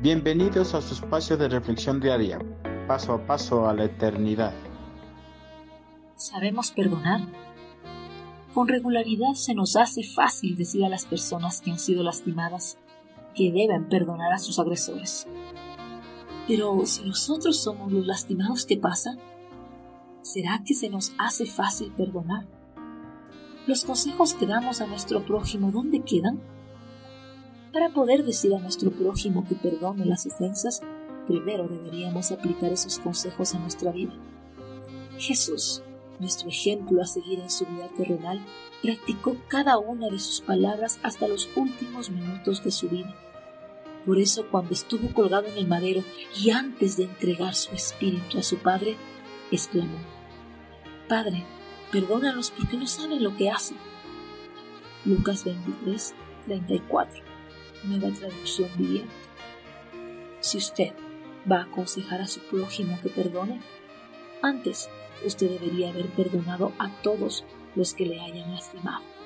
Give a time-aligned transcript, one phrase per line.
[0.00, 2.38] Bienvenidos a su espacio de reflexión diaria,
[2.86, 4.54] paso a paso a la eternidad.
[6.14, 7.22] ¿Sabemos perdonar?
[8.54, 12.78] Con regularidad se nos hace fácil decir a las personas que han sido lastimadas
[13.34, 15.26] que deben perdonar a sus agresores.
[16.46, 19.16] Pero si nosotros somos los lastimados, ¿qué pasa?
[20.22, 22.46] ¿Será que se nos hace fácil perdonar?
[23.66, 26.40] ¿Los consejos que damos a nuestro prójimo dónde quedan?
[27.72, 30.80] Para poder decir a nuestro prójimo que perdone las ofensas,
[31.26, 34.12] primero deberíamos aplicar esos consejos a nuestra vida.
[35.18, 35.82] Jesús,
[36.18, 38.42] nuestro ejemplo a seguir en su vida terrenal,
[38.82, 43.14] practicó cada una de sus palabras hasta los últimos minutos de su vida.
[44.06, 46.02] Por eso cuando estuvo colgado en el madero
[46.40, 48.96] y antes de entregar su espíritu a su Padre,
[49.50, 49.98] exclamó,
[51.06, 51.44] Padre,
[51.92, 53.76] perdónalos porque no saben lo que hacen.
[55.04, 56.14] Lucas 23,
[56.46, 57.37] 34
[57.84, 59.12] nueva traducción viviente.
[60.40, 60.92] Si usted
[61.50, 63.60] va a aconsejar a su prójimo que perdone,
[64.42, 64.88] antes
[65.24, 69.17] usted debería haber perdonado a todos los que le hayan lastimado.